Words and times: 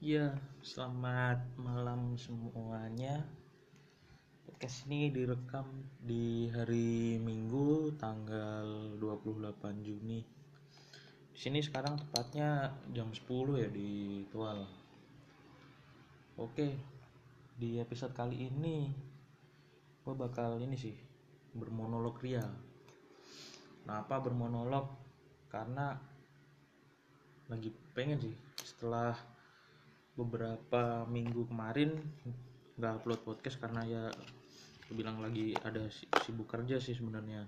Ya, 0.00 0.32
selamat 0.64 1.60
malam 1.60 2.16
semuanya. 2.16 3.20
Podcast 4.48 4.88
ini 4.88 5.12
direkam 5.12 5.68
di 6.00 6.48
hari 6.48 7.20
Minggu 7.20 7.92
tanggal 8.00 8.96
28 8.96 9.60
Juni. 9.84 10.24
Di 11.28 11.36
sini 11.36 11.60
sekarang 11.60 12.00
tepatnya 12.00 12.72
jam 12.96 13.12
10 13.12 13.60
ya 13.60 13.68
di 13.68 14.24
Tual. 14.32 14.64
Oke, 16.40 16.80
di 17.60 17.76
episode 17.76 18.16
kali 18.16 18.48
ini 18.48 18.88
gue 20.00 20.14
bakal 20.16 20.64
ini 20.64 20.80
sih 20.80 20.96
bermonolog 21.52 22.16
ria. 22.24 22.48
Kenapa 23.84 24.16
bermonolog? 24.16 24.96
Karena 25.52 25.92
lagi 27.52 27.68
pengen 27.92 28.16
sih 28.16 28.32
setelah 28.64 29.29
beberapa 30.18 31.06
minggu 31.06 31.46
kemarin 31.46 31.94
nggak 32.80 33.02
upload 33.02 33.20
podcast 33.22 33.60
karena 33.60 33.82
ya 33.84 34.04
bilang 34.90 35.22
lagi 35.22 35.54
ada 35.62 35.86
sibuk 36.26 36.50
kerja 36.50 36.82
sih 36.82 36.98
sebenarnya. 36.98 37.46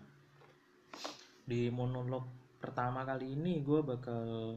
Di 1.43 1.73
monolog 1.75 2.57
pertama 2.63 3.03
kali 3.03 3.35
ini 3.35 3.59
gue 3.67 3.83
bakal 3.83 4.55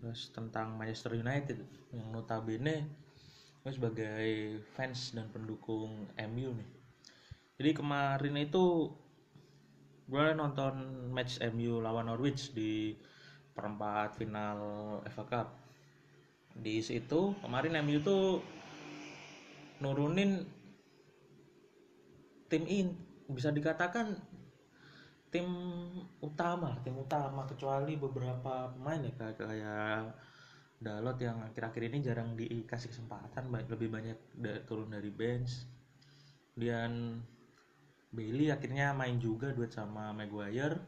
bahas 0.00 0.32
tentang 0.34 0.74
Manchester 0.74 1.14
United 1.14 1.60
yang 1.94 2.10
notabene 2.10 2.88
gue 3.60 3.72
sebagai 3.76 4.58
fans 4.72 5.12
dan 5.12 5.28
pendukung 5.28 6.08
MU 6.16 6.50
nih. 6.56 6.70
Jadi 7.60 7.70
kemarin 7.76 8.34
itu 8.40 8.88
gue 10.10 10.26
nonton 10.34 11.06
match 11.12 11.38
MU 11.52 11.78
lawan 11.78 12.08
Norwich 12.08 12.50
di 12.56 12.96
perempat 13.52 14.16
final 14.16 14.58
FA 15.12 15.24
Cup 15.28 15.59
di 16.56 16.82
situ 16.82 17.34
kemarin 17.40 17.78
MU 17.84 17.98
tuh 18.02 18.42
nurunin 19.80 20.44
tim 22.50 22.64
in. 22.66 22.94
Bisa 23.30 23.54
dikatakan 23.54 24.18
tim 25.30 25.46
utama 26.18 26.74
tim 26.82 26.98
utama. 26.98 27.46
Kecuali 27.46 27.94
beberapa 27.94 28.74
pemain 28.74 29.00
ya 29.02 29.12
kayak 29.14 29.36
kayak 29.38 30.02
Dalot 30.80 31.20
yang 31.20 31.44
akhir-akhir 31.44 31.92
ini 31.92 32.00
jarang 32.00 32.32
dikasih 32.32 32.88
kesempatan. 32.88 33.52
Lebih 33.52 33.92
banyak 33.92 34.18
turun 34.64 34.88
dari 34.88 35.12
bench. 35.12 35.68
Kemudian 36.56 37.20
Bailey 38.08 38.48
akhirnya 38.48 38.96
main 38.96 39.20
juga 39.20 39.52
duet 39.52 39.68
sama 39.68 40.16
Maguire. 40.16 40.80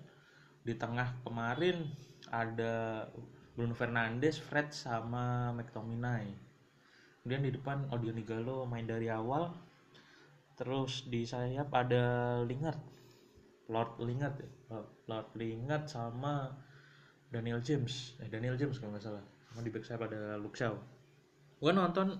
Di 0.64 0.80
tengah 0.80 1.20
kemarin 1.20 1.92
ada 2.32 3.04
Bruno 3.52 3.76
Fernandes, 3.76 4.40
Fred 4.40 4.72
sama 4.72 5.52
McTominay. 5.52 6.32
Kemudian 7.20 7.44
di 7.44 7.52
depan 7.52 7.86
Odion 7.92 8.16
Igalo 8.16 8.64
main 8.64 8.88
dari 8.88 9.12
awal. 9.12 9.52
Terus 10.56 11.04
di 11.06 11.22
sayap 11.28 11.68
ada 11.70 12.40
Lingard. 12.48 12.80
Lord 13.68 14.00
Lingard 14.00 14.36
ya. 14.40 14.50
Lord 15.06 15.28
Lingard 15.36 15.84
sama 15.86 16.48
Daniel 17.28 17.60
James. 17.60 18.16
Eh 18.24 18.28
Daniel 18.32 18.56
James 18.56 18.80
kalau 18.80 18.96
nggak 18.96 19.04
salah. 19.04 19.24
Sama 19.52 19.60
di 19.60 19.70
back 19.70 19.84
sayap 19.84 20.02
ada 20.08 20.40
Luke 20.40 20.56
Shaw. 20.56 20.74
Gue 21.62 21.72
nonton 21.76 22.18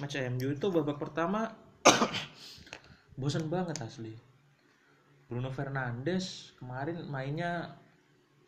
match 0.00 0.16
MU 0.32 0.48
itu 0.54 0.66
babak 0.72 0.96
pertama 0.96 1.50
bosen 3.20 3.50
banget 3.50 3.82
asli. 3.82 4.14
Bruno 5.28 5.52
Fernandes 5.52 6.56
kemarin 6.58 7.06
mainnya 7.06 7.76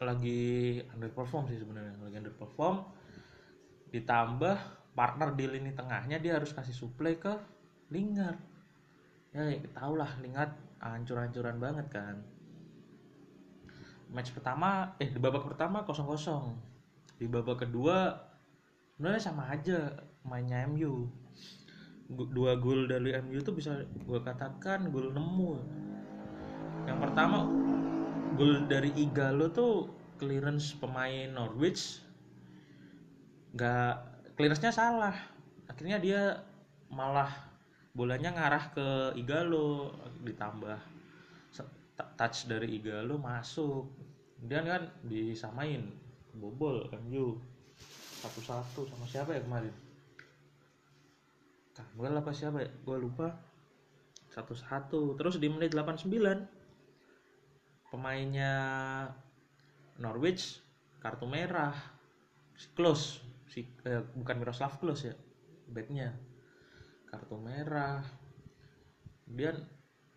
lagi 0.03 0.79
underperform 0.93 1.49
sih 1.51 1.59
sebenarnya 1.59 1.97
lagi 2.03 2.17
underperform. 2.19 2.77
Ditambah 3.93 4.57
partner 4.93 5.29
di 5.33 5.45
lini 5.49 5.73
tengahnya 5.73 6.21
dia 6.21 6.37
harus 6.37 6.53
kasih 6.53 6.75
suplai 6.75 7.17
ke 7.17 7.33
Lingard. 7.93 8.39
Ya, 9.33 9.49
ya 9.49 9.65
tau 9.73 9.97
lah 9.97 10.11
Lingard 10.21 10.53
hancur-hancuran 10.83 11.57
banget 11.57 11.87
kan. 11.89 12.21
Match 14.13 14.35
pertama 14.37 14.93
eh 15.01 15.09
di 15.09 15.17
babak 15.17 15.49
pertama 15.49 15.89
kosong 15.89 16.05
kosong 16.05 16.53
di 17.17 17.31
babak 17.31 17.65
kedua 17.65 18.19
sebenarnya 18.99 19.23
sama 19.23 19.47
aja 19.49 19.95
mainnya 20.27 20.67
MU 20.67 21.07
dua 22.13 22.59
gol 22.61 22.91
dari 22.91 23.15
MU 23.25 23.41
tuh 23.41 23.57
bisa 23.57 23.79
gue 23.87 24.21
katakan 24.21 24.93
gol 24.93 25.15
nemu. 25.15 25.53
Yang 26.85 26.99
pertama 26.99 27.47
gol 28.37 28.67
dari 28.69 28.91
Igalo 28.99 29.49
tuh 29.55 29.89
clearance 30.21 30.77
pemain 30.77 31.29
Norwich 31.31 32.01
nggak 33.53 33.95
clearance-nya 34.37 34.73
salah. 34.73 35.17
Akhirnya 35.69 36.01
dia 36.01 36.41
malah 36.93 37.31
bolanya 37.93 38.33
ngarah 38.33 38.65
ke 38.73 38.89
Igalo 39.21 39.93
ditambah 40.25 40.79
touch 42.17 42.49
dari 42.49 42.81
Igalo 42.81 43.21
masuk. 43.21 43.87
Kemudian 44.41 44.65
kan 44.67 44.83
disamain 45.07 45.87
bobol 46.35 46.89
MU 47.07 47.39
satu-satu 48.23 48.89
sama 48.89 49.07
siapa 49.07 49.37
ya 49.37 49.43
kemarin? 49.45 49.75
Kamuel 51.73 52.15
apa 52.19 52.31
siapa 52.33 52.63
ya? 52.63 52.71
Gue 52.85 52.97
lupa. 53.01 53.33
Satu-satu. 54.33 55.19
Terus 55.21 55.37
di 55.37 55.49
menit 55.53 55.77
89 55.77 56.09
pemainnya 57.93 58.55
Norwich 60.01 60.63
kartu 61.03 61.27
merah 61.27 61.75
close 62.79 63.19
si 63.51 63.67
eh, 63.85 64.01
bukan 64.15 64.37
Miroslav 64.39 64.79
close 64.79 65.13
ya 65.13 65.17
backnya. 65.69 66.13
Kartu 67.09 67.37
merah. 67.37 68.01
Kemudian 69.25 69.57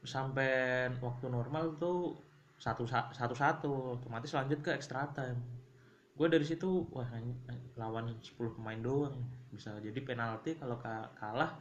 sampai 0.05 0.87
waktu 0.99 1.27
normal 1.27 1.75
tuh 1.79 2.19
satu 2.55 2.87
satu 2.87 3.35
satu 3.35 3.71
otomatis 3.99 4.31
lanjut 4.31 4.59
ke 4.63 4.71
extra 4.71 5.07
time. 5.11 5.39
Gue 6.15 6.31
dari 6.31 6.47
situ 6.47 6.87
wah 6.95 7.07
lawan 7.75 8.15
10 8.23 8.55
pemain 8.55 8.79
doang. 8.79 9.27
Bisa 9.51 9.75
jadi 9.83 9.99
penalti 9.99 10.55
kalau 10.55 10.79
kalah 11.19 11.59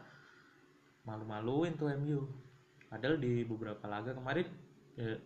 malu-maluin 1.02 1.74
tuh 1.74 1.90
MU 1.98 2.24
padahal 2.88 3.18
di 3.18 3.42
beberapa 3.44 3.84
laga 3.90 4.14
kemarin 4.14 4.46
ya, 4.96 5.18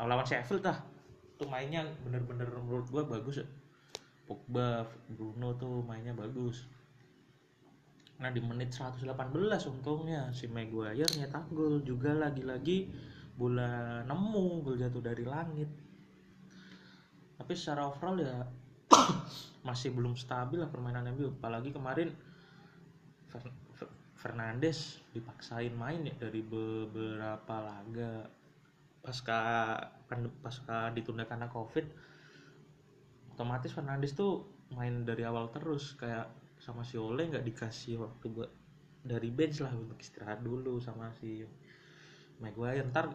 lawan 0.00 0.24
Sheffield 0.24 0.64
lah 0.64 0.78
tuh 1.36 1.48
mainnya 1.48 1.84
bener-bener 2.04 2.48
menurut 2.60 2.88
gue 2.88 3.02
bagus 3.04 3.44
ya. 3.44 3.46
Pogba 4.26 4.88
Bruno 5.06 5.54
tuh 5.54 5.86
mainnya 5.86 6.16
bagus. 6.16 6.66
Nah 8.18 8.32
di 8.32 8.40
menit 8.40 8.72
118 8.72 9.06
untungnya 9.70 10.32
si 10.32 10.48
Maguire 10.48 11.06
nyetak 11.14 11.46
gol 11.52 11.84
juga 11.84 12.16
lagi-lagi 12.16 12.88
bola 13.36 14.02
nemu 14.08 14.64
gol 14.64 14.80
jatuh 14.80 15.04
dari 15.04 15.24
langit. 15.28 15.68
Tapi 17.36 17.52
secara 17.52 17.86
overall 17.86 18.16
ya 18.16 18.40
masih 19.68 19.92
belum 19.92 20.16
stabil 20.16 20.58
lah 20.58 20.72
permainan 20.72 21.12
MU 21.12 21.36
apalagi 21.36 21.70
kemarin 21.70 22.10
Fernandes 24.16 25.04
dipaksain 25.12 25.70
main 25.76 26.02
ya 26.02 26.14
dari 26.16 26.40
beberapa 26.40 27.62
laga 27.62 28.26
pasca 29.06 29.38
pasca 30.42 30.90
ditunda 30.90 31.22
karena 31.30 31.46
covid 31.46 31.86
otomatis 33.36 33.68
Fernandes 33.68 34.16
tuh 34.16 34.48
main 34.72 35.04
dari 35.04 35.28
awal 35.28 35.52
terus. 35.52 35.92
Kayak 36.00 36.32
sama 36.56 36.80
si 36.80 36.96
Ole 36.96 37.28
nggak 37.28 37.44
dikasih 37.44 38.00
waktu 38.00 38.26
buat 38.32 38.50
dari 39.04 39.28
bench 39.28 39.60
lah 39.60 39.70
untuk 39.76 40.00
istirahat 40.00 40.40
dulu 40.40 40.80
sama 40.80 41.12
si 41.20 41.44
Maguire. 42.40 42.80
Ntar 42.88 43.12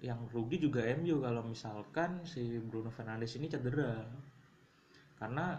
yang 0.00 0.30
rugi 0.30 0.62
juga 0.62 0.86
MU 0.96 1.20
kalau 1.20 1.42
misalkan 1.44 2.22
si 2.22 2.62
Bruno 2.62 2.94
Fernandes 2.94 3.34
ini 3.34 3.50
cedera. 3.50 4.06
Karena 5.18 5.58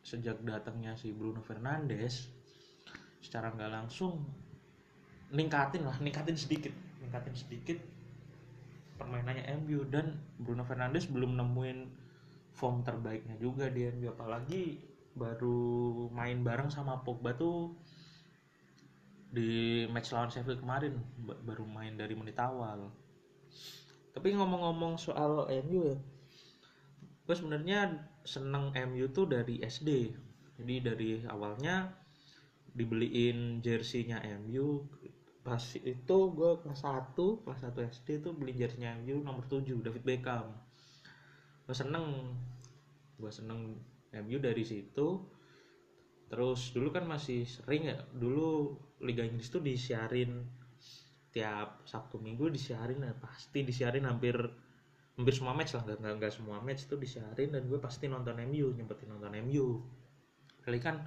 sejak 0.00 0.40
datangnya 0.46 0.94
si 0.94 1.10
Bruno 1.10 1.42
Fernandes 1.42 2.30
secara 3.18 3.50
nggak 3.50 3.72
langsung 3.72 4.22
ningkatin 5.32 5.82
lah 5.88 5.96
ningkatin 5.96 6.36
sedikit 6.36 6.70
ningkatin 7.00 7.32
sedikit 7.32 7.80
permainannya 9.04 9.44
MU 9.62 9.84
dan 9.92 10.16
Bruno 10.40 10.64
Fernandes 10.64 11.06
belum 11.12 11.36
nemuin 11.36 11.78
form 12.56 12.80
terbaiknya 12.80 13.36
juga 13.36 13.68
di 13.68 13.84
MU 13.92 14.08
apalagi 14.10 14.80
baru 15.14 16.08
main 16.10 16.42
bareng 16.42 16.72
sama 16.72 17.04
Pogba 17.04 17.36
tuh 17.36 17.76
di 19.34 19.84
match 19.92 20.10
lawan 20.14 20.32
Sheffield 20.32 20.62
kemarin 20.64 20.96
baru 21.20 21.66
main 21.68 21.94
dari 21.94 22.14
menit 22.16 22.38
awal. 22.38 22.88
Tapi 24.14 24.32
ngomong-ngomong 24.32 24.96
soal 24.96 25.46
MU 25.68 25.92
ya 25.92 25.98
gue 27.24 27.32
sebenarnya 27.36 28.04
seneng 28.24 28.68
MU 28.92 29.08
tuh 29.08 29.24
dari 29.24 29.64
SD 29.64 30.12
jadi 30.60 30.74
dari 30.92 31.10
awalnya 31.24 31.88
dibeliin 32.76 33.64
jerseynya 33.64 34.20
MU 34.44 34.84
pas 35.44 35.60
itu 35.60 36.18
gue 36.32 36.50
kelas 36.64 36.82
1 36.88 37.12
kelas 37.44 37.60
1 37.68 37.92
SD 37.92 38.08
tuh 38.24 38.32
beli 38.32 38.56
jersey 38.56 38.88
MU 39.04 39.20
nomor 39.20 39.44
7 39.44 39.84
David 39.84 40.02
Beckham. 40.02 40.48
Gue 41.68 41.76
seneng. 41.76 42.32
Gue 43.20 43.28
seneng 43.28 43.76
MU 44.24 44.38
dari 44.40 44.64
situ. 44.64 45.20
Terus 46.32 46.72
dulu 46.72 46.88
kan 46.88 47.04
masih 47.04 47.44
sering 47.44 47.92
ya 47.92 48.00
dulu 48.16 48.72
Liga 49.04 49.20
Inggris 49.20 49.52
tuh 49.52 49.60
disiarin 49.60 50.48
tiap 51.28 51.84
Sabtu 51.84 52.16
Minggu 52.16 52.48
disiarin 52.48 53.04
ya 53.04 53.12
pasti 53.18 53.66
disiarin 53.66 54.08
hampir 54.08 54.38
hampir 55.14 55.34
semua 55.34 55.54
match 55.54 55.74
lah 55.74 55.82
nggak 55.82 56.14
nggak 56.22 56.32
semua 56.32 56.58
match 56.62 56.86
tuh 56.86 56.98
disiarin 56.98 57.50
dan 57.54 57.66
gue 57.66 57.78
pasti 57.82 58.06
nonton 58.06 58.38
MU 58.50 58.70
nyempetin 58.70 59.10
nonton 59.10 59.34
MU 59.42 59.82
kali 60.62 60.78
kan 60.78 61.02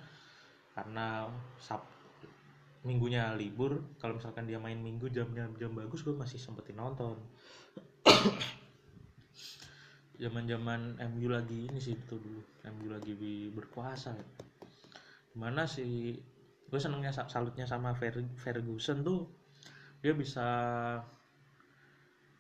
karena 0.76 1.32
sab 1.58 1.97
minggunya 2.88 3.36
libur 3.36 4.00
kalau 4.00 4.16
misalkan 4.16 4.48
dia 4.48 4.56
main 4.56 4.80
minggu 4.80 5.12
jamnya 5.12 5.44
jam 5.60 5.76
bagus 5.76 6.08
gue 6.08 6.16
masih 6.16 6.40
sempetin 6.40 6.80
nonton. 6.80 7.20
Zaman 10.18 10.50
zaman 10.50 10.98
MU 11.14 11.30
lagi 11.30 11.70
ini 11.70 11.78
sih 11.78 11.94
itu 11.94 12.18
dulu. 12.18 12.42
MU 12.74 12.90
lagi 12.90 13.14
berkuasa. 13.54 14.18
Gimana 15.36 15.70
sih 15.70 16.18
gue 16.68 16.80
senengnya 16.82 17.14
sa- 17.14 17.30
salutnya 17.30 17.70
sama 17.70 17.94
Fer- 17.94 18.34
Ferguson 18.40 19.06
tuh 19.06 19.30
dia 20.02 20.18
bisa 20.18 20.48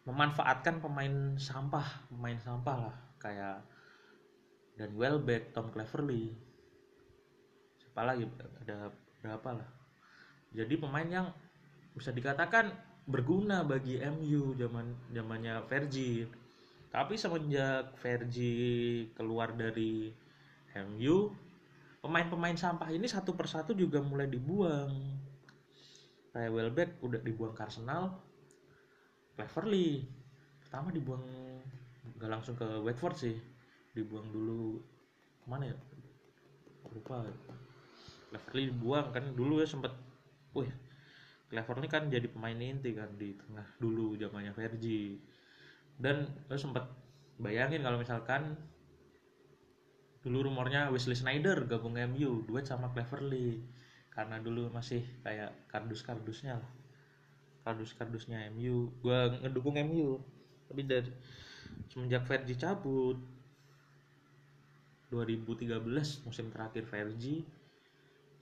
memanfaatkan 0.10 0.82
pemain 0.82 1.38
sampah 1.38 2.10
pemain 2.10 2.40
sampah 2.42 2.78
lah. 2.90 2.98
Kayak 3.22 3.62
dan 4.74 4.98
Welbeck 4.98 5.54
Tom 5.54 5.70
Cleverley. 5.70 6.34
Siapa 7.78 8.02
lagi? 8.10 8.26
Ada 8.66 8.90
berapa 9.22 9.50
lah 9.54 9.77
jadi 10.56 10.74
pemain 10.80 11.08
yang 11.08 11.28
bisa 11.98 12.14
dikatakan 12.14 12.72
berguna 13.08 13.64
bagi 13.64 13.98
MU 14.04 14.54
zaman 14.60 14.96
zamannya 15.16 15.64
Fergie. 15.66 16.28
Tapi 16.92 17.20
semenjak 17.20 17.96
Fergie 18.00 19.12
keluar 19.16 19.56
dari 19.56 20.12
MU 20.92 21.32
pemain-pemain 22.04 22.56
sampah 22.56 22.92
ini 22.94 23.10
satu 23.10 23.34
persatu 23.34 23.76
juga 23.76 24.00
mulai 24.00 24.28
dibuang. 24.28 24.92
Kayak 26.32 26.52
Welbeck 26.54 26.92
udah 27.02 27.20
dibuang 27.24 27.58
ke 27.58 27.66
Arsenal 27.66 28.28
Cleverley 29.38 30.02
pertama 30.66 30.90
dibuang 30.90 31.22
nggak 32.18 32.30
langsung 32.34 32.58
ke 32.58 32.66
Watford 32.82 33.14
sih 33.14 33.38
dibuang 33.94 34.34
dulu 34.34 34.82
ke 35.46 35.46
mana 35.46 35.70
ya? 35.70 35.78
Lupa. 36.90 37.22
Cleverley 38.34 38.74
dibuang 38.74 39.14
kan 39.14 39.24
dulu 39.38 39.62
ya 39.62 39.70
sempet 39.70 39.94
wih 40.64 40.72
Cleverley 41.48 41.88
kan 41.88 42.12
jadi 42.12 42.28
pemain 42.28 42.60
inti 42.60 42.92
kan 42.92 43.08
di 43.16 43.32
tengah 43.40 43.64
dulu 43.80 44.20
zamannya 44.20 44.52
Fergie. 44.52 45.16
Dan 45.96 46.28
lo 46.52 46.60
sempet 46.60 46.84
bayangin 47.40 47.88
kalau 47.88 47.98
misalkan 47.98 48.60
dulu 50.28 50.52
rumornya 50.52 50.92
Wesley 50.92 51.16
Snyder 51.16 51.64
gabung 51.64 51.96
MU 51.96 52.44
duet 52.44 52.68
sama 52.68 52.92
Cleverley 52.92 53.64
karena 54.12 54.44
dulu 54.44 54.68
masih 54.76 55.08
kayak 55.24 55.56
kardus-kardusnya 55.72 56.60
lah. 56.60 56.72
Kardus-kardusnya 57.64 58.52
MU 58.52 58.92
gue 59.00 59.20
ngedukung 59.40 59.80
MU 59.88 60.20
tapi 60.68 60.84
dari 60.84 61.08
semenjak 61.88 62.28
Fergie 62.28 62.60
cabut 62.60 63.16
2013 65.16 65.80
musim 66.28 66.52
terakhir 66.52 66.84
Fergie 66.84 67.48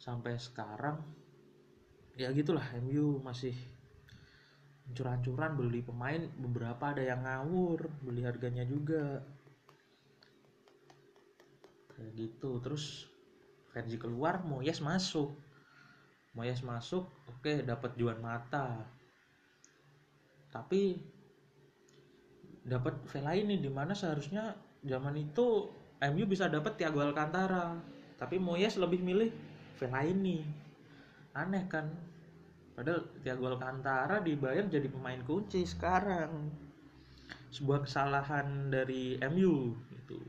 sampai 0.02 0.42
sekarang 0.42 1.06
ya 2.16 2.32
gitulah 2.32 2.64
MU 2.80 3.20
masih 3.20 3.52
hancur-hancuran 4.88 5.60
beli 5.60 5.84
pemain 5.84 6.24
beberapa 6.40 6.96
ada 6.96 7.04
yang 7.04 7.28
ngawur 7.28 7.92
beli 8.00 8.24
harganya 8.24 8.64
juga. 8.64 9.20
Kayak 11.96 12.12
gitu 12.16 12.60
terus 12.64 13.08
Fergie 13.72 14.00
keluar 14.00 14.40
Moyes 14.48 14.80
masuk. 14.80 15.36
Moyes 16.36 16.64
masuk 16.64 17.12
oke 17.28 17.64
dapat 17.68 17.96
Juan 18.00 18.20
Mata. 18.24 18.88
Tapi 20.52 20.96
dapat 22.64 22.96
Vela 23.12 23.36
ini 23.36 23.60
di 23.60 23.68
mana 23.68 23.92
seharusnya 23.92 24.56
zaman 24.80 25.20
itu 25.20 25.68
MU 26.00 26.24
bisa 26.24 26.48
dapat 26.48 26.80
Thiago 26.80 27.04
Alcantara. 27.04 27.76
Tapi 28.16 28.40
Moyes 28.40 28.80
lebih 28.80 29.04
milih 29.04 29.32
Vela 29.76 30.08
ini 30.08 30.65
aneh 31.36 31.68
kan? 31.68 31.92
Padahal 32.76 33.08
Thiago 33.24 33.48
Alcantara 33.52 34.20
dibayar 34.24 34.64
jadi 34.68 34.88
pemain 34.88 35.20
kunci 35.24 35.64
sekarang. 35.68 36.52
Sebuah 37.52 37.88
kesalahan 37.88 38.68
dari 38.68 39.16
MU 39.32 39.76
gitu. 39.92 40.20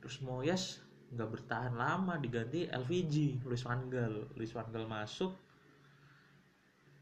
Terus 0.00 0.16
Moyes 0.20 0.64
nggak 1.10 1.30
bertahan 1.32 1.74
lama 1.74 2.20
diganti 2.20 2.68
LVG 2.68 3.44
Luis 3.48 3.64
Van 3.64 3.88
Gaal. 3.88 4.28
Luis 4.36 4.52
Van 4.52 4.68
Gaal 4.68 4.84
masuk. 4.84 5.32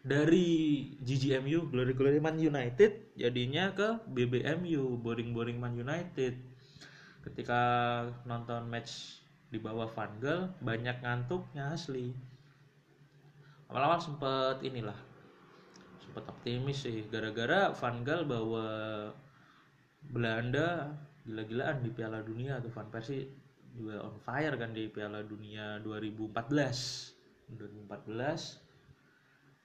Dari 0.06 0.86
GGMU 1.01 1.74
Glory 1.74 1.98
Glory 1.98 2.21
Man 2.21 2.38
United 2.38 3.18
jadinya 3.18 3.74
ke 3.74 4.06
BBMU 4.06 5.01
Boring 5.01 5.33
Boring 5.33 5.57
Man 5.57 5.74
United. 5.74 6.38
Ketika 7.25 7.62
nonton 8.30 8.69
match 8.69 9.25
di 9.56 9.63
bawah 9.63 9.88
Van 9.88 10.12
Gaal 10.19 10.52
banyak 10.60 11.00
ngantuknya 11.00 11.72
asli. 11.72 12.12
Awal-awal 13.72 14.04
sempet 14.04 14.60
inilah 14.68 15.00
sempet 16.04 16.28
optimis 16.28 16.84
sih. 16.84 17.07
Gara-gara 17.07 17.72
Van 17.72 18.04
Gaal 18.04 18.28
bawa 18.28 18.68
Belanda 20.12 20.92
gila-gilaan 21.24 21.88
di 21.88 21.90
Piala 21.96 22.19
Dunia 22.19 22.60
tuh. 22.60 22.75
Van 22.75 22.92
Persie 22.92 23.31
juga 23.72 24.04
on 24.04 24.19
fire 24.19 24.60
kan 24.60 24.75
di 24.75 24.92
Piala 24.92 25.24
Dunia 25.24 25.80
2014 25.80 27.56
2014 27.56 28.60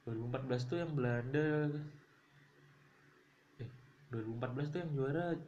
2014 0.06 0.70
tuh 0.70 0.78
yang 0.82 0.92
Belanda 0.94 1.70
eh 3.62 3.70
2014 4.10 4.72
tuh 4.74 4.80
yang 4.82 4.90
juara 4.98 5.38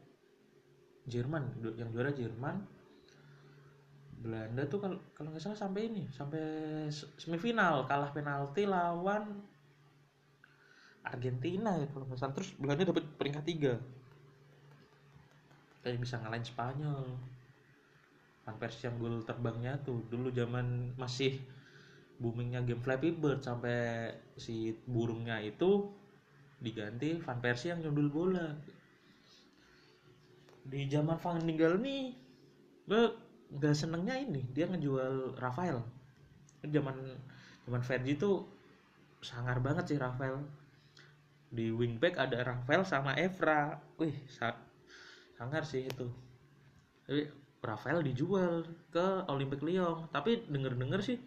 Jerman 1.10 1.42
yang 1.74 1.90
juara 1.90 2.14
Jerman 2.14 2.62
Belanda 4.22 4.62
tuh 4.70 4.78
kalau 4.78 4.98
kalau 5.18 5.34
nggak 5.34 5.42
salah 5.42 5.58
sampai 5.58 5.90
ini 5.90 6.06
sampai 6.14 6.42
semifinal 7.18 7.90
kalah 7.90 8.14
penalti 8.14 8.62
lawan 8.64 9.42
Argentina 11.02 11.74
ya 11.74 11.86
kalau 11.90 12.06
nggak 12.06 12.20
salah. 12.20 12.34
Terus 12.38 12.50
Belanda 12.56 12.86
dapat 12.86 13.04
peringkat 13.18 13.44
tiga. 13.44 13.74
Kayak 15.82 15.98
bisa 15.98 16.22
ngalahin 16.22 16.46
Spanyol. 16.46 17.06
Van 18.42 18.58
Persie 18.58 18.90
yang 18.90 18.98
gol 18.98 19.22
terbangnya 19.22 19.78
tuh 19.86 20.02
dulu 20.10 20.34
zaman 20.34 20.94
masih 20.98 21.38
boomingnya 22.18 22.62
game 22.66 22.82
Flappy 22.82 23.14
Bird 23.14 23.42
sampai 23.42 24.10
si 24.34 24.74
burungnya 24.86 25.38
itu 25.42 25.90
diganti 26.58 27.18
Van 27.22 27.38
Persie 27.38 27.74
yang 27.74 27.82
nyundul 27.82 28.10
bola. 28.10 28.48
Di 30.62 30.86
zaman 30.86 31.18
Van 31.18 31.42
Ninggal 31.42 31.82
nih 31.82 32.14
nggak 33.56 33.74
senengnya 33.76 34.16
ini 34.18 34.42
dia 34.54 34.66
ngejual 34.70 35.36
Rafael. 35.38 35.78
Zaman 36.64 36.96
zaman 37.66 37.82
Fergie 37.82 38.16
tuh 38.18 38.46
sangar 39.22 39.58
banget 39.66 39.84
sih 39.94 39.98
Rafael. 40.00 40.38
Di 41.52 41.68
wingback 41.70 42.16
ada 42.16 42.38
Rafael 42.42 42.82
sama 42.88 43.12
Evra. 43.18 43.76
Wih 44.00 44.16
sa- 44.26 44.62
sangar 45.38 45.62
sih 45.68 45.86
itu. 45.86 46.06
Tapi 47.06 47.22
Rafael 47.62 48.00
dijual 48.02 48.66
ke 48.94 49.06
Olympic 49.28 49.60
Lyon. 49.62 50.08
Tapi 50.10 50.48
denger-denger 50.50 51.00
sih 51.04 51.18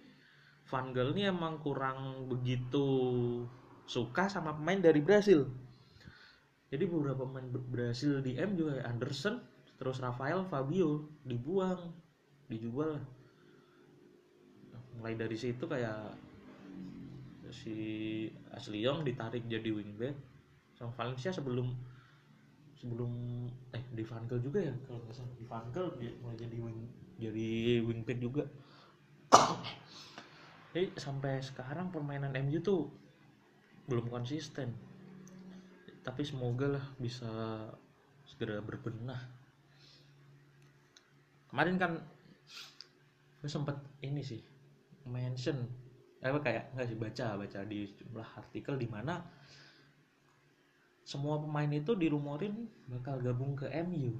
Van 0.69 0.91
Gaal 0.95 1.13
ini 1.13 1.29
emang 1.29 1.61
kurang 1.61 2.25
begitu 2.31 2.87
suka 3.85 4.25
sama 4.29 4.51
pemain 4.57 4.81
dari 4.81 5.01
Brasil 5.01 5.45
jadi 6.73 6.83
beberapa 6.89 7.23
pemain 7.23 7.47
Brasil 7.53 8.19
di 8.25 8.35
M 8.35 8.57
juga 8.57 8.81
Anderson 8.83 9.39
terus 9.77 10.01
Rafael 10.01 10.43
Fabio 10.49 11.05
dibuang 11.21 11.93
dijual. 12.51 13.01
Mulai 14.99 15.15
dari 15.19 15.37
situ 15.37 15.65
kayak 15.65 16.15
si 17.53 17.75
Ashley 18.51 18.83
Young 18.83 19.05
ditarik 19.05 19.45
jadi 19.45 19.69
wingback 19.69 20.17
sama 20.75 20.91
Valencia 20.97 21.31
sebelum 21.31 21.71
sebelum 22.75 23.11
eh 23.71 23.83
di 23.95 24.03
Van 24.03 24.27
Gaal 24.27 24.43
juga 24.43 24.59
ya 24.59 24.75
kalau 24.85 24.99
nggak 25.05 25.15
salah. 25.15 25.35
Di 25.39 25.45
Van 25.47 25.67
Gaal 25.71 25.87
dia 25.97 26.11
mulai 26.19 26.37
jadi 26.37 26.57
wing 26.59 26.79
jadi 27.15 27.49
wingback 27.83 28.19
juga. 28.19 28.43
Jadi 30.75 30.91
sampai 30.99 31.39
sekarang 31.39 31.87
permainan 31.87 32.35
MU 32.43 32.59
tuh 32.59 32.91
belum 33.87 34.11
konsisten. 34.11 34.75
Tapi 36.03 36.21
semoga 36.27 36.75
lah 36.75 36.85
bisa 36.99 37.31
segera 38.27 38.59
berbenah. 38.59 39.23
Kemarin 41.47 41.79
kan 41.79 41.91
gue 43.45 43.51
sempet 43.53 43.77
ini 44.01 44.25
sih 44.25 44.41
mention 45.05 45.69
apa 46.25 46.41
kayak 46.41 46.73
nggak 46.73 46.87
sih 46.89 46.97
baca 46.97 47.37
baca 47.37 47.59
di 47.61 47.85
jumlah 47.93 48.25
artikel 48.41 48.73
di 48.73 48.89
mana 48.89 49.21
semua 51.05 51.37
pemain 51.37 51.69
itu 51.69 51.93
dirumorin 51.93 52.65
bakal 52.89 53.21
gabung 53.21 53.53
ke 53.53 53.69
MU 53.85 54.17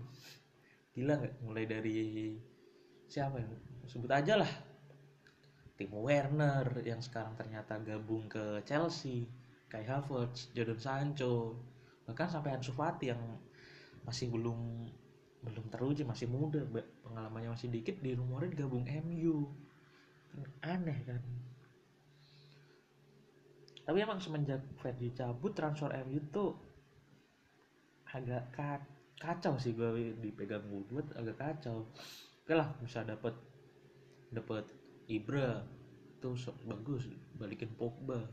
gila 0.93 1.17
nggak? 1.17 1.41
Mulai 1.41 1.65
dari 1.65 1.97
siapa 3.09 3.41
ya? 3.41 3.49
Sebut 3.89 4.13
aja 4.13 4.37
lah. 4.37 4.51
Timo 5.75 6.05
Werner 6.07 6.69
yang 6.87 7.03
sekarang 7.03 7.35
ternyata 7.35 7.81
gabung 7.83 8.31
ke 8.31 8.61
Chelsea 8.63 9.27
Kai 9.67 9.83
Havertz 9.83 10.55
Jadon 10.55 10.79
Sancho 10.79 11.57
bahkan 12.05 12.29
sampai 12.29 12.53
Ansu 12.53 12.71
Fati 12.71 13.09
yang 13.09 13.19
masih 14.05 14.29
belum 14.29 14.87
belum 15.45 15.65
teruji 15.69 16.01
masih 16.01 16.25
muda 16.25 16.65
pengalamannya 17.05 17.53
masih 17.53 17.69
dikit 17.69 18.01
dirumorin 18.01 18.51
gabung 18.51 18.83
MU 19.05 19.53
aneh 20.65 20.99
kan. 21.05 21.21
Tapi 23.85 23.97
emang 24.01 24.17
semenjak 24.17 24.65
Fergie 24.81 25.13
cabut 25.13 25.53
transfer 25.53 25.93
MU 26.09 26.19
tuh 26.33 26.57
agak 28.09 28.49
ka- 28.49 28.89
kacau 29.21 29.55
sih 29.61 29.77
gue 29.77 30.17
dipegang 30.17 30.65
Woodward 30.73 31.13
agak 31.13 31.37
kacau. 31.37 31.85
Oke 32.41 32.53
lah 32.57 32.73
bisa 32.81 33.05
dapat 33.05 33.37
dapat 34.33 34.65
Ibra 35.05 35.61
so- 36.33 36.57
bagus 36.65 37.05
balikin 37.37 37.69
Pogba. 37.77 38.25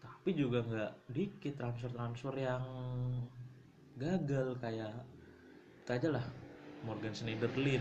Tapi 0.00 0.32
juga 0.32 0.64
nggak 0.64 1.12
dikit 1.12 1.60
transfer 1.60 1.92
transfer 1.92 2.32
yang 2.32 2.64
gagal 4.00 4.56
kayak 4.56 4.96
kita 5.88 6.04
aja 6.04 6.20
lah. 6.20 6.26
Morgan 6.84 7.16
Schneiderlin. 7.16 7.80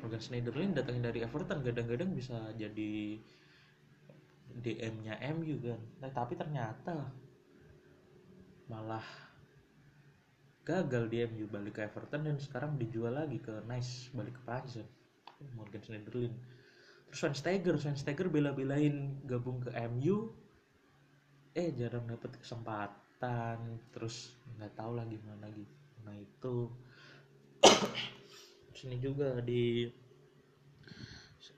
Morgan 0.00 0.24
Schneiderlin 0.24 0.72
datangin 0.72 1.04
dari 1.04 1.20
Everton 1.20 1.60
kadang-kadang 1.60 2.16
bisa 2.16 2.48
jadi 2.56 3.20
DM-nya 4.56 5.20
MU 5.36 5.60
kan. 5.60 5.76
Nah, 6.00 6.08
tapi 6.16 6.32
ternyata 6.32 7.12
malah 8.72 9.04
gagal 10.64 11.12
di 11.12 11.20
MU 11.28 11.44
balik 11.44 11.76
ke 11.76 11.92
Everton 11.92 12.24
dan 12.24 12.40
sekarang 12.40 12.80
dijual 12.80 13.20
lagi 13.20 13.36
ke 13.36 13.52
Nice 13.68 14.08
balik 14.16 14.40
ke 14.40 14.42
Prancis 14.48 14.88
Morgan 15.52 15.84
Schneiderlin. 15.84 16.32
Terus 17.12 17.20
Schweinsteiger 17.20 17.76
Schweinsteiger 17.76 18.32
bela-belain 18.32 19.20
gabung 19.28 19.60
ke 19.60 19.76
MU 19.92 20.32
eh 21.52 21.68
jarang 21.76 22.08
dapet 22.08 22.40
kesempatan 22.40 23.60
terus 23.92 24.40
nggak 24.56 24.72
tahu 24.72 24.96
lagi 24.96 25.20
gimana 25.20 25.52
lagi 25.52 25.81
nah 26.02 26.16
itu 26.16 26.70
sini 28.78 28.98
juga 28.98 29.38
di 29.42 29.86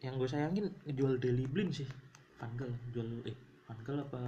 yang 0.04 0.20
gue 0.20 0.28
sayangin 0.28 0.68
ngejual 0.84 1.16
Daily 1.16 1.48
Blind 1.48 1.72
sih 1.72 1.88
Van 2.36 2.52
Gaal 2.60 2.72
jual 2.92 3.08
eh 3.24 3.36
Van 3.64 3.80
Gaal 3.80 4.04
apa 4.04 4.22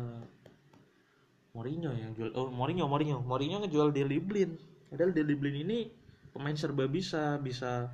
Mourinho 1.52 1.92
yang 1.92 2.16
jual 2.16 2.32
oh 2.32 2.48
Mourinho 2.48 2.88
Mourinho 2.88 3.20
Mourinho 3.20 3.60
ngejual 3.64 3.92
Daily 3.92 4.16
Blind 4.20 4.56
padahal 4.88 5.12
Daily 5.12 5.36
Blind 5.36 5.68
ini 5.68 5.78
pemain 6.32 6.56
serba 6.56 6.88
bisa 6.88 7.36
bisa 7.40 7.92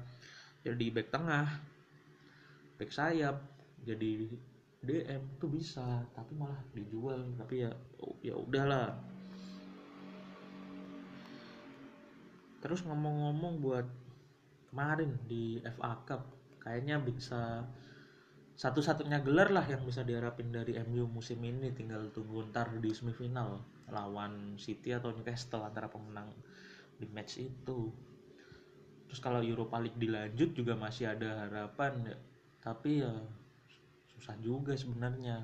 jadi 0.62 0.94
back 0.94 1.10
tengah 1.10 1.46
back 2.78 2.90
sayap 2.94 3.42
jadi 3.82 4.30
DM 4.82 5.38
tuh 5.38 5.46
bisa 5.46 6.02
tapi 6.10 6.34
malah 6.34 6.58
dijual. 6.74 7.22
Tapi 7.38 7.62
ya 7.62 7.70
oh, 8.02 8.18
ya 8.18 8.34
udahlah 8.34 8.90
terus 12.62 12.86
ngomong-ngomong 12.86 13.58
buat 13.58 13.86
kemarin 14.70 15.18
di 15.26 15.58
FA 15.76 15.98
Cup 16.06 16.22
kayaknya 16.62 17.02
bisa 17.02 17.66
satu-satunya 18.52 19.24
gelar 19.26 19.50
lah 19.50 19.66
yang 19.66 19.82
bisa 19.82 20.06
diharapin 20.06 20.52
dari 20.54 20.78
MU 20.86 21.10
musim 21.10 21.40
ini. 21.42 21.74
Tinggal 21.74 22.14
tunggu 22.14 22.46
ntar 22.52 22.70
di 22.78 22.94
semifinal 22.94 23.58
lawan 23.90 24.54
City 24.60 24.94
atau 24.94 25.10
Newcastle 25.10 25.66
antara 25.66 25.90
pemenang 25.90 26.30
di 27.00 27.10
match 27.10 27.42
itu. 27.42 27.90
Terus 29.10 29.20
kalau 29.20 29.42
Europa 29.42 29.82
League 29.82 29.98
dilanjut 29.98 30.54
juga 30.56 30.78
masih 30.78 31.10
ada 31.10 31.44
harapan 31.48 32.16
tapi 32.62 33.02
ya 33.02 33.12
susah 34.14 34.38
juga 34.38 34.78
sebenarnya. 34.78 35.42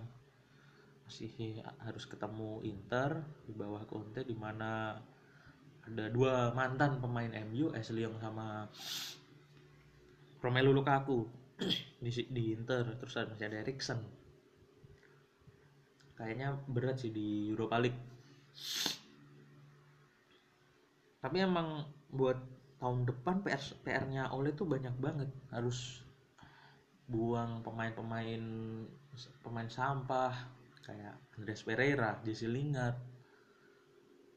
Masih 1.09 1.59
harus 1.83 2.05
ketemu 2.05 2.63
Inter 2.69 3.25
di 3.49 3.57
bawah 3.57 3.83
Conte 3.89 4.23
di 4.23 4.37
mana 4.37 4.95
ada 5.89 6.13
dua 6.13 6.53
mantan 6.53 7.01
pemain 7.01 7.33
MU 7.49 7.73
Ashley 7.73 8.05
Young 8.05 8.21
sama 8.21 8.69
Romelu 10.45 10.73
Lukaku. 10.77 11.27
Di, 11.99 12.11
di 12.31 12.55
Inter 12.55 12.95
terus 13.03 13.19
ada 13.19 13.35
masih 13.35 13.51
ada 13.51 13.59
Erikson 13.67 13.99
kayaknya 16.19 16.59
berat 16.67 16.99
sih 16.99 17.15
di 17.15 17.55
Europa 17.55 17.79
League. 17.79 18.03
Tapi 21.23 21.37
emang 21.39 21.87
buat 22.11 22.39
tahun 22.83 23.07
depan 23.07 23.47
PR 23.47 23.63
PR-nya 23.87 24.35
Ole 24.35 24.51
tuh 24.59 24.67
banyak 24.67 24.99
banget. 24.99 25.31
Harus 25.55 26.03
buang 27.07 27.63
pemain-pemain 27.63 28.43
pemain 29.41 29.71
sampah 29.71 30.35
kayak 30.83 31.15
Andres 31.39 31.63
Pereira, 31.63 32.19
Jesse 32.27 32.51
Lingard, 32.51 32.99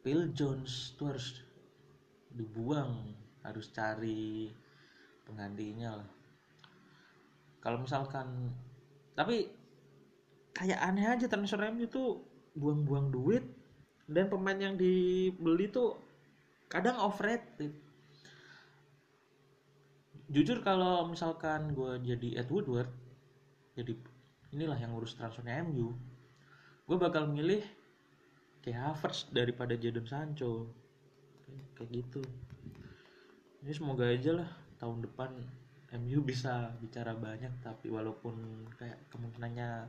Phil 0.02 0.34
Jones 0.34 0.98
tuh 0.98 1.14
harus 1.14 1.42
dibuang 2.34 3.14
harus 3.46 3.70
cari 3.74 4.50
penggantinya 5.26 6.02
lah. 6.02 6.10
Kalau 7.62 7.82
misalkan 7.82 8.50
tapi 9.14 9.50
kayak 10.58 10.82
aneh 10.82 11.06
aja 11.06 11.26
transfer 11.30 11.62
MU 11.70 11.86
tuh 11.86 12.22
buang-buang 12.58 13.14
duit 13.14 13.46
dan 14.10 14.28
pemain 14.28 14.58
yang 14.58 14.76
dibeli 14.76 15.70
tuh 15.70 15.96
kadang 16.68 16.98
overrated. 17.00 17.72
Jujur 20.32 20.64
kalau 20.64 21.06
misalkan 21.12 21.76
gue 21.76 22.00
jadi 22.02 22.42
Ed 22.42 22.50
Woodward 22.50 22.88
jadi 23.76 23.96
inilah 24.52 24.80
yang 24.80 24.96
ngurus 24.96 25.16
transfernya 25.16 25.64
MU 25.68 25.96
gue 26.88 26.98
bakal 27.00 27.28
milih 27.28 27.64
kayak 28.62 28.94
Havertz 28.94 29.30
daripada 29.34 29.74
Jadon 29.74 30.06
Sancho. 30.06 30.70
Kayak 31.76 31.90
gitu. 31.90 32.22
Ini 33.62 33.72
semoga 33.74 34.10
aja 34.10 34.32
lah 34.42 34.50
tahun 34.82 35.06
depan 35.06 35.30
MU 36.02 36.24
bisa 36.24 36.72
bicara 36.80 37.14
banyak 37.14 37.52
tapi 37.62 37.92
walaupun 37.92 38.66
kayak 38.80 39.12
kemungkinannya 39.12 39.86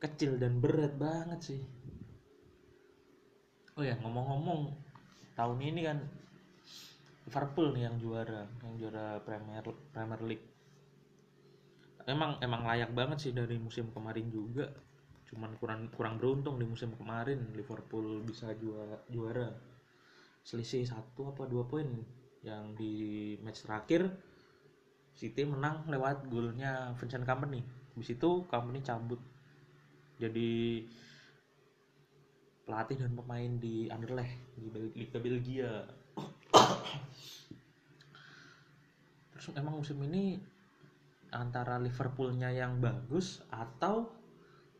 kecil 0.00 0.40
dan 0.40 0.62
berat 0.62 0.94
banget 0.96 1.40
sih. 1.52 1.60
Oh 3.76 3.84
ya 3.84 3.96
ngomong-ngomong 4.00 4.72
tahun 5.36 5.58
ini 5.60 5.80
kan 5.84 5.98
Liverpool 7.28 7.76
nih 7.76 7.84
yang 7.88 7.96
juara 8.00 8.42
yang 8.64 8.74
juara 8.80 9.06
Premier 9.20 9.64
Premier 9.92 10.20
League. 10.24 10.46
Emang 12.08 12.40
emang 12.40 12.64
layak 12.64 12.90
banget 12.96 13.18
sih 13.28 13.32
dari 13.36 13.60
musim 13.60 13.92
kemarin 13.92 14.32
juga 14.32 14.72
cuman 15.30 15.54
kurang 15.62 15.86
kurang 15.94 16.18
beruntung 16.18 16.58
di 16.58 16.66
musim 16.66 16.90
kemarin 16.98 17.54
Liverpool 17.54 18.20
bisa 18.26 18.50
juara 18.58 18.98
juara. 19.06 19.48
Selisih 20.42 20.82
satu 20.82 21.30
apa 21.30 21.46
dua 21.46 21.64
poin 21.70 21.86
yang 22.42 22.74
di 22.74 23.36
match 23.44 23.62
terakhir 23.62 24.10
City 25.14 25.44
menang 25.44 25.84
lewat 25.86 26.26
golnya 26.32 26.96
Vincent 26.96 27.28
Kompany. 27.28 27.60
Habis 27.94 28.16
itu 28.16 28.30
Kompany 28.48 28.80
cabut. 28.80 29.20
Jadi 30.16 30.82
pelatih 32.64 33.02
dan 33.02 33.12
pemain 33.18 33.52
di 33.58 33.90
Anderlecht 33.90 34.38
di 34.56 34.70
Liga 34.96 35.18
Belgia. 35.18 35.72
Terus 39.34 39.46
emang 39.56 39.80
musim 39.80 39.98
ini 40.06 40.38
antara 41.30 41.78
Liverpoolnya 41.78 42.50
yang 42.50 42.78
bagus 42.82 43.42
atau 43.50 44.19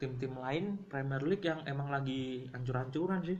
tim-tim 0.00 0.32
lain 0.40 0.80
Premier 0.88 1.20
League 1.20 1.44
yang 1.44 1.60
emang 1.68 1.92
lagi 1.92 2.48
ancur-ancuran 2.56 3.20
sih. 3.20 3.38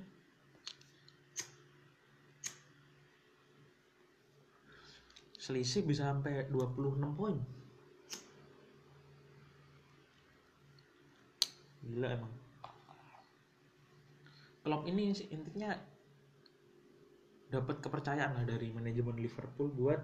Selisih 5.41 5.89
bisa 5.89 6.13
sampai 6.13 6.45
26 6.53 7.17
poin. 7.17 7.41
Gila 11.81 12.09
emang. 12.13 12.33
Klub 14.61 14.85
ini 14.85 15.17
intinya 15.33 15.73
dapat 17.49 17.81
kepercayaan 17.81 18.37
lah 18.37 18.45
dari 18.45 18.69
manajemen 18.71 19.17
Liverpool 19.17 19.73
buat 19.73 19.99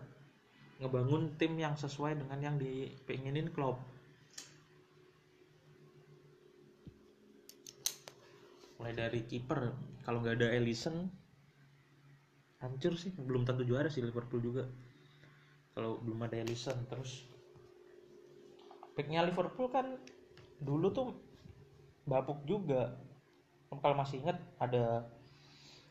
ngebangun 0.80 1.36
tim 1.36 1.60
yang 1.60 1.76
sesuai 1.76 2.16
dengan 2.16 2.40
yang 2.40 2.56
dipengenin 2.56 3.52
klub 3.52 3.76
mulai 8.86 9.02
dari 9.02 9.26
kiper 9.26 9.74
kalau 10.06 10.22
nggak 10.22 10.38
ada 10.38 10.54
Ellison 10.54 11.10
hancur 12.62 12.94
sih. 12.94 13.10
Belum 13.18 13.42
tentu 13.42 13.66
juara 13.66 13.90
sih 13.90 13.98
Liverpool 13.98 14.38
juga. 14.38 14.62
Kalau 15.74 15.98
belum 15.98 16.22
ada 16.22 16.38
Ellison 16.38 16.86
terus 16.86 17.26
backnya 18.94 19.26
Liverpool 19.26 19.74
kan 19.74 19.98
dulu 20.62 20.94
tuh 20.94 21.18
bapuk 22.06 22.46
juga. 22.46 22.94
Kalau 23.74 23.98
masih 23.98 24.22
inget 24.22 24.38
ada 24.62 25.10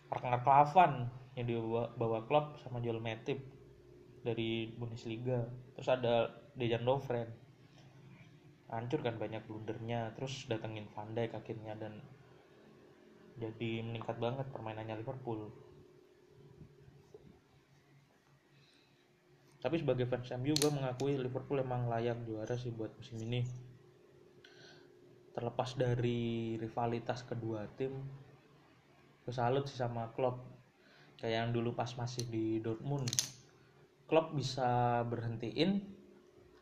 Ragnar 0.07 0.39
Klavan 0.47 1.11
yang 1.35 1.51
dibawa 1.51 1.91
bawa 1.99 2.23
klub 2.23 2.55
sama 2.63 2.79
Joel 2.79 3.03
Matip 3.03 3.43
dari 4.23 4.71
Bundesliga. 4.71 5.43
Terus 5.75 5.91
ada 5.91 6.31
Dejan 6.55 6.87
Lovren. 6.87 7.27
Hancur 8.71 9.03
kan 9.03 9.19
banyak 9.19 9.43
blundernya. 9.43 10.15
Terus 10.15 10.47
datengin 10.47 10.87
Van 10.95 11.11
Dijk 11.11 11.35
akhirnya 11.35 11.75
dan 11.75 11.99
jadi 13.35 13.83
meningkat 13.83 14.15
banget 14.15 14.47
permainannya 14.51 15.03
Liverpool. 15.03 15.51
Tapi 19.59 19.81
sebagai 19.81 20.05
fans 20.05 20.29
MU 20.39 20.53
gue 20.53 20.71
mengakui 20.71 21.17
Liverpool 21.17 21.59
emang 21.59 21.89
layak 21.89 22.21
juara 22.23 22.53
sih 22.55 22.69
buat 22.71 22.93
musim 22.95 23.17
ini. 23.25 23.41
Terlepas 25.35 25.75
dari 25.75 26.55
rivalitas 26.55 27.27
kedua 27.27 27.67
tim 27.75 27.91
gue 29.25 29.33
salut 29.33 29.65
sih 29.65 29.75
sama 29.75 30.13
Klopp. 30.13 30.45
Kayak 31.17 31.33
yang 31.33 31.49
dulu 31.49 31.73
pas 31.73 31.89
masih 31.97 32.29
di 32.29 32.61
Dortmund. 32.61 33.09
Klopp 34.05 34.37
bisa 34.37 35.01
berhentiin 35.09 35.81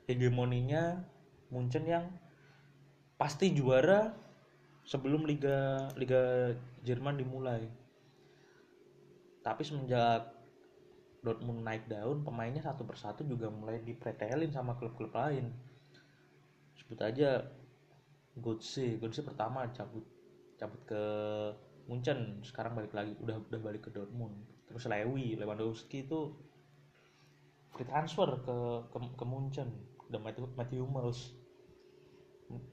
hegemoninya 0.07 1.03
Munchen 1.51 1.83
yang 1.83 2.07
pasti 3.19 3.51
juara 3.51 4.22
sebelum 4.83 5.23
liga 5.23 5.89
liga 5.95 6.53
Jerman 6.83 7.19
dimulai. 7.19 7.63
Tapi 9.43 9.61
semenjak 9.63 10.31
Dortmund 11.23 11.63
naik 11.63 11.87
daun, 11.87 12.23
pemainnya 12.27 12.59
satu 12.59 12.83
persatu 12.83 13.23
juga 13.23 13.47
mulai 13.47 13.79
dipretelin 13.79 14.51
sama 14.51 14.75
klub-klub 14.75 15.15
lain. 15.15 15.55
Sebut 16.75 16.99
aja 16.99 17.47
Götze, 18.35 18.99
Götze 18.99 19.23
pertama 19.23 19.63
cabut 19.71 20.03
cabut 20.59 20.81
ke 20.83 21.03
Munchen, 21.87 22.43
sekarang 22.43 22.75
balik 22.75 22.91
lagi 22.95 23.15
udah 23.23 23.39
udah 23.39 23.59
balik 23.59 23.87
ke 23.87 23.89
Dortmund. 23.91 24.35
Terus 24.67 24.87
Lewi, 24.87 25.39
Lewandowski 25.39 26.07
itu 26.07 26.35
free 27.71 27.87
transfer 27.87 28.27
ke 28.43 28.57
ke, 28.91 28.97
ke 29.15 29.25
Munchen 29.27 29.69
udah 30.11 30.19
Matthew, 30.19 30.45
Matthew 30.59 30.83
Hummels 30.83 31.42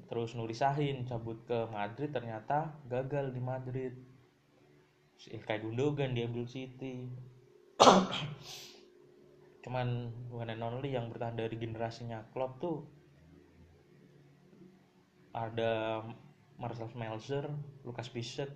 terus 0.09 0.35
Nuri 0.35 0.57
Sahin 0.57 1.07
cabut 1.07 1.41
ke 1.47 1.69
Madrid 1.71 2.11
ternyata 2.11 2.75
gagal 2.89 3.31
di 3.31 3.41
Madrid. 3.43 3.95
Si 5.21 5.31
Ilkay 5.37 5.61
Gundogan 5.61 6.17
diambil 6.17 6.49
City. 6.49 7.09
Cuman 9.65 10.11
one 10.33 10.51
and 10.51 10.65
only 10.65 10.97
yang 10.97 11.13
bertahan 11.13 11.37
dari 11.37 11.57
generasinya 11.61 12.25
Klopp 12.33 12.59
tuh. 12.59 12.85
Ada 15.31 16.03
Marcel 16.59 16.91
Schmelzer, 16.91 17.47
Lukas 17.87 18.11
Piszczek 18.11 18.51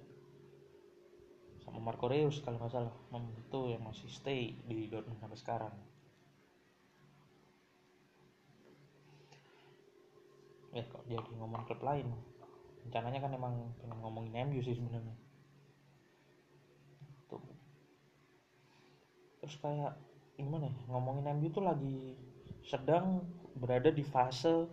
sama 1.65 1.81
Marco 1.81 2.11
Reus 2.11 2.45
kalau 2.45 2.61
nggak 2.61 2.73
salah. 2.73 2.95
Itu 3.41 3.73
yang 3.73 3.87
masih 3.87 4.11
stay 4.11 4.59
di 4.69 4.91
Dortmund 4.91 5.23
sampai 5.23 5.39
sekarang 5.39 5.75
ya 10.75 10.83
kok 10.91 11.07
jadi 11.07 11.33
ngomong 11.39 11.63
klub 11.71 11.81
lain? 11.87 12.11
Rencananya 12.85 13.23
kan 13.23 13.33
emang 13.33 13.55
pengen 13.79 13.99
ngomongin 14.03 14.51
MU 14.51 14.61
sih 14.61 14.75
sebenarnya. 14.75 15.15
Tuh. 17.31 17.41
Terus 19.41 19.55
kayak 19.63 19.95
gimana 20.35 20.67
ya 20.67 20.75
ngomongin 20.91 21.31
MU 21.39 21.49
tuh 21.55 21.63
lagi 21.63 22.19
sedang 22.67 23.23
berada 23.55 23.95
di 23.95 24.03
fase 24.03 24.67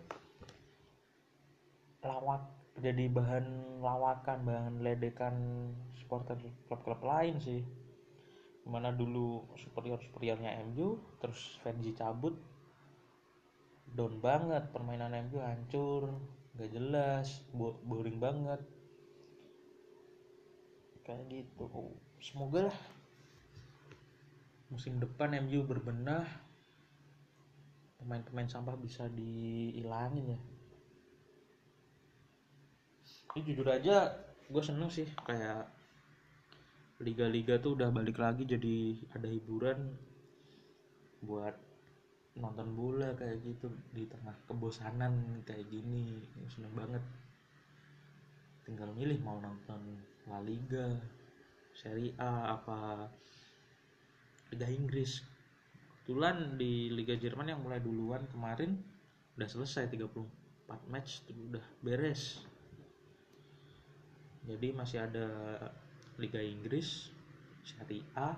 lawak 2.02 2.50
jadi 2.82 3.14
bahan 3.14 3.78
lawakan 3.78 4.42
bahan 4.42 4.76
ledekan 4.82 5.36
supporter 5.94 6.34
klub-klub 6.66 7.06
lain 7.06 7.38
sih. 7.38 7.62
Di 8.62 8.70
mana 8.70 8.90
dulu 8.90 9.54
superior 9.54 10.02
superiornya 10.02 10.58
MU 10.66 10.98
terus 11.22 11.62
Venzi 11.62 11.94
cabut 11.94 12.51
down 13.92 14.18
banget 14.24 14.64
permainan 14.72 15.16
MU 15.28 15.40
hancur 15.44 16.12
gak 16.56 16.72
jelas 16.72 17.44
boring 17.86 18.18
banget. 18.20 18.62
Kayak 21.02 21.28
gitu. 21.28 21.68
Semoga 22.22 22.70
lah 22.70 22.80
musim 24.72 25.02
depan 25.04 25.36
MU 25.44 25.68
berbenah 25.68 26.24
pemain-pemain 28.00 28.48
sampah 28.48 28.80
bisa 28.80 29.12
dihilangin 29.12 30.38
ya. 30.38 30.40
Ini 33.36 33.42
jujur 33.48 33.68
aja 33.68 34.12
gue 34.52 34.64
seneng 34.64 34.92
sih 34.92 35.08
kayak 35.24 35.64
liga-liga 37.00 37.58
tuh 37.58 37.80
udah 37.80 37.90
balik 37.90 38.20
lagi 38.20 38.44
jadi 38.44 39.00
ada 39.16 39.26
hiburan 39.32 39.96
buat 41.24 41.56
nonton 42.40 42.72
bola 42.72 43.12
kayak 43.20 43.44
gitu 43.44 43.68
di 43.92 44.08
tengah 44.08 44.32
kebosanan 44.48 45.44
kayak 45.44 45.68
gini 45.68 46.16
seneng 46.48 46.72
banget. 46.72 47.04
Tinggal 48.64 48.96
milih 48.96 49.20
mau 49.20 49.36
nonton 49.42 50.00
La 50.32 50.40
Liga 50.40 50.96
Serie 51.76 52.16
A 52.16 52.56
apa 52.56 53.10
Liga 54.56 54.68
Inggris. 54.72 55.20
Kebetulan 56.08 56.56
di 56.56 56.92
Liga 56.92 57.16
Jerman 57.20 57.52
yang 57.52 57.60
mulai 57.64 57.84
duluan 57.84 58.24
kemarin 58.32 58.80
udah 59.36 59.48
selesai 59.48 59.92
34 59.92 60.92
match 60.92 61.28
udah 61.28 61.66
beres. 61.84 62.48
Jadi 64.48 64.72
masih 64.72 65.04
ada 65.04 65.28
Liga 66.16 66.40
Inggris 66.40 67.12
Serie 67.68 68.08
A 68.16 68.34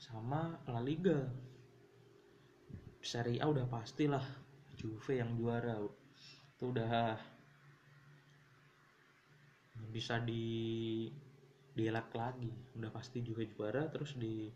sama 0.00 0.58
La 0.66 0.82
Liga 0.82 1.28
Serie 3.02 3.42
A 3.42 3.50
udah 3.50 3.66
pastilah 3.66 4.22
Juve 4.78 5.18
yang 5.18 5.34
juara. 5.34 5.74
Itu 6.54 6.70
udah 6.70 7.18
bisa 9.90 10.22
di 10.22 11.10
dielak 11.74 12.14
lagi. 12.14 12.48
Udah 12.78 12.94
pasti 12.94 13.20
juga 13.26 13.42
juara 13.42 13.90
terus 13.90 14.14
di 14.14 14.46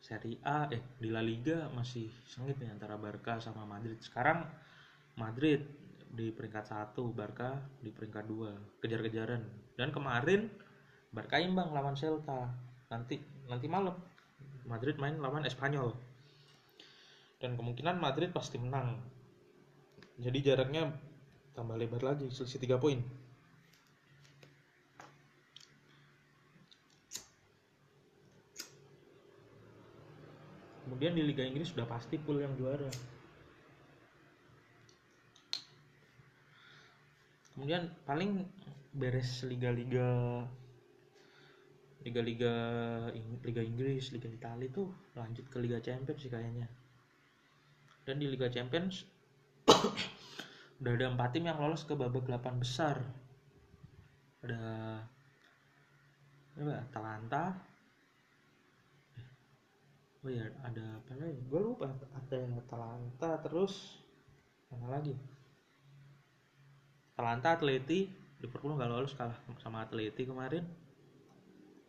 Serie 0.00 0.40
A 0.44 0.72
eh 0.72 0.80
di 0.96 1.12
La 1.12 1.20
Liga 1.20 1.68
masih 1.76 2.08
sengit 2.24 2.56
nih 2.56 2.72
antara 2.72 2.96
Barca 2.96 3.36
sama 3.44 3.68
Madrid. 3.68 4.00
Sekarang 4.00 4.48
Madrid 5.20 5.60
di 6.08 6.32
peringkat 6.32 6.64
satu 6.72 7.12
Barca 7.12 7.60
di 7.84 7.92
peringkat 7.92 8.24
dua. 8.24 8.56
Kejar-kejaran. 8.80 9.42
Dan 9.76 9.92
kemarin 9.92 10.48
Barca 11.12 11.36
imbang 11.36 11.76
lawan 11.76 11.92
Celta. 11.92 12.56
Nanti 12.88 13.20
nanti 13.52 13.68
malam 13.68 14.00
Madrid 14.64 14.96
main 14.96 15.20
lawan 15.20 15.44
Espanyol 15.44 16.15
dan 17.36 17.56
kemungkinan 17.56 18.00
Madrid 18.00 18.32
pasti 18.32 18.56
menang. 18.56 18.96
Jadi 20.16 20.38
jaraknya 20.40 20.88
tambah 21.52 21.76
lebar 21.76 22.00
lagi 22.00 22.32
selisih 22.32 22.60
3 22.60 22.80
poin. 22.80 23.00
Kemudian 30.86 31.12
di 31.12 31.22
Liga 31.26 31.44
Inggris 31.44 31.74
sudah 31.74 31.84
pasti 31.84 32.16
pool 32.16 32.40
yang 32.40 32.56
juara. 32.56 32.88
Kemudian 37.52 37.88
paling 38.08 38.44
beres 38.96 39.44
liga-liga 39.44 40.40
liga-liga 42.04 42.54
Liga 43.44 43.62
Inggris, 43.64 44.14
Liga 44.14 44.30
Italia 44.30 44.68
tuh 44.72 44.88
lanjut 45.18 45.44
ke 45.52 45.58
Liga 45.60 45.82
Champions 45.82 46.22
sih 46.22 46.32
kayaknya 46.32 46.70
dan 48.06 48.22
di 48.22 48.30
Liga 48.30 48.46
Champions 48.46 49.02
udah 50.80 50.92
ada 50.94 51.06
empat 51.10 51.34
tim 51.34 51.50
yang 51.50 51.58
lolos 51.58 51.82
ke 51.82 51.98
babak 51.98 52.30
delapan 52.30 52.54
besar. 52.62 52.96
Ada 54.46 54.62
apa 56.56 56.72
Atalanta. 56.86 57.44
Oh 60.22 60.30
ya 60.30 60.46
ada 60.62 61.02
apa 61.02 61.12
lagi? 61.18 61.42
Gue 61.50 61.60
lupa. 61.60 61.90
Ada 62.14 62.46
Atalanta 62.62 63.30
terus 63.42 63.98
mana 64.70 65.02
lagi? 65.02 65.18
Atalanta 67.18 67.58
Atleti. 67.58 68.06
Liverpool 68.36 68.76
nggak 68.76 68.92
lolos 68.92 69.16
kalah 69.16 69.36
sama 69.58 69.82
Atleti 69.82 70.28
kemarin. 70.28 70.62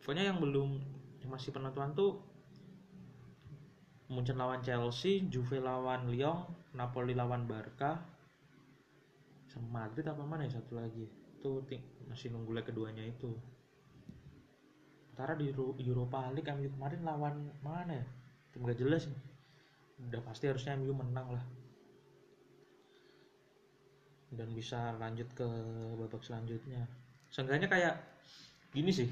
Pokoknya 0.02 0.32
yang 0.32 0.40
belum 0.40 0.80
yang 1.20 1.30
masih 1.30 1.52
penentuan 1.52 1.92
tuh 1.92 2.24
Munchen 4.08 4.40
lawan 4.40 4.64
Chelsea, 4.64 5.28
Juve 5.28 5.60
lawan 5.60 6.08
Lyon, 6.08 6.48
Napoli 6.72 7.12
lawan 7.12 7.44
Barca, 7.44 8.00
sama 9.52 9.84
Madrid 9.84 10.08
apa 10.08 10.24
mana 10.24 10.48
ya 10.48 10.60
satu 10.60 10.80
lagi? 10.80 11.04
Itu 11.36 11.60
masih 12.08 12.32
nunggu 12.32 12.56
leg 12.56 12.64
keduanya 12.64 13.04
itu. 13.04 13.36
Sementara 15.12 15.36
di 15.36 15.52
Europa 15.84 16.30
League 16.32 16.48
MU 16.48 16.70
kemarin 16.72 17.02
lawan 17.04 17.36
mana 17.60 18.00
ya? 18.00 18.06
Tim 18.56 18.64
gak 18.64 18.80
jelas 18.80 19.12
nih. 19.12 19.22
Udah 20.08 20.22
pasti 20.24 20.46
harusnya 20.48 20.80
MU 20.80 20.94
menang 20.96 21.28
lah. 21.36 21.46
Dan 24.32 24.56
bisa 24.56 24.96
lanjut 25.02 25.28
ke 25.36 25.48
babak 26.00 26.24
selanjutnya. 26.24 26.88
Seenggaknya 27.28 27.68
kayak 27.68 27.96
gini 28.72 28.94
sih 28.94 29.10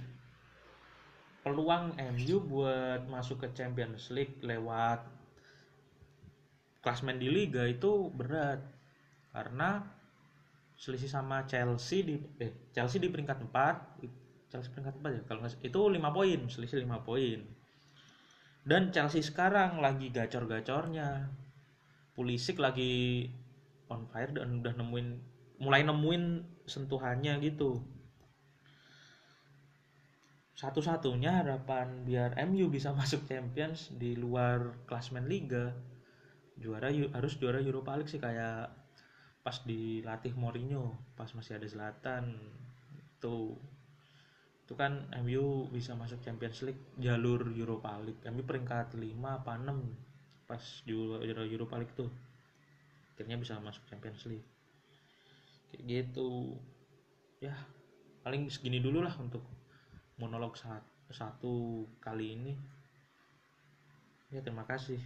peluang 1.45 1.93
MU 2.17 2.41
buat 2.41 3.05
masuk 3.05 3.45
ke 3.45 3.53
Champions 3.53 4.09
League 4.09 4.41
lewat 4.41 5.05
klasmen 6.81 7.21
di 7.21 7.29
liga 7.29 7.61
itu 7.69 8.09
berat. 8.09 8.65
Karena 9.29 9.85
selisih 10.73 11.05
sama 11.05 11.45
Chelsea 11.45 12.01
di 12.01 12.17
eh 12.41 12.73
Chelsea 12.73 12.97
di 12.97 13.13
peringkat 13.13 13.45
4 13.45 14.51
Chelsea 14.51 14.73
peringkat 14.73 14.95
4 14.99 15.15
ya 15.15 15.21
kalau 15.29 15.39
nggak 15.45 15.61
itu 15.61 15.79
5 15.79 16.17
poin 16.17 16.39
selisih 16.49 16.81
5 16.81 17.05
poin. 17.05 17.39
Dan 18.65 18.89
Chelsea 18.89 19.21
sekarang 19.21 19.77
lagi 19.77 20.09
gacor-gacornya. 20.09 21.29
Pulisic 22.17 22.57
lagi 22.57 23.29
on 23.91 24.09
fire 24.09 24.33
dan 24.33 24.65
udah 24.65 24.73
nemuin 24.81 25.07
mulai 25.61 25.85
nemuin 25.85 26.23
sentuhannya 26.65 27.37
gitu 27.43 27.85
satu-satunya 30.55 31.43
harapan 31.43 32.07
biar 32.07 32.39
MU 32.47 32.71
bisa 32.71 32.95
masuk 32.99 33.27
Champions 33.27 33.91
di 33.95 34.15
luar 34.15 34.87
klasmen 34.87 35.27
Liga 35.27 35.75
juara 36.55 36.87
harus 36.89 37.35
juara 37.35 37.59
Europa 37.59 37.99
League 37.99 38.07
sih 38.07 38.19
kayak 38.23 38.71
pas 39.43 39.61
dilatih 39.67 40.33
Mourinho 40.33 40.95
pas 41.19 41.27
masih 41.35 41.59
ada 41.59 41.67
Zlatan 41.67 42.39
itu 43.19 43.59
itu 44.65 44.73
kan 44.73 45.05
MU 45.21 45.69
bisa 45.69 45.93
masuk 45.93 46.25
Champions 46.25 46.65
League 46.65 46.81
jalur 46.97 47.53
Europa 47.53 48.01
League. 48.01 48.17
MU 48.33 48.41
peringkat 48.41 48.97
5 48.97 49.13
apa 49.21 49.61
6 49.61 50.49
pas 50.49 50.63
juara 50.89 51.45
Europa 51.45 51.77
League 51.77 51.93
tuh. 51.93 52.09
Akhirnya 53.13 53.37
bisa 53.37 53.61
masuk 53.61 53.85
Champions 53.85 54.25
League. 54.25 54.41
Kayak 55.69 55.81
gitu. 55.85 56.57
Ya 57.45 57.53
paling 58.25 58.49
segini 58.49 58.81
dulu 58.81 59.05
lah 59.05 59.13
untuk 59.21 59.45
monolog 60.15 60.55
satu, 61.11 61.85
kali 61.99 62.35
ini. 62.39 62.53
Ya 64.33 64.41
terima 64.41 64.63
kasih 64.67 64.99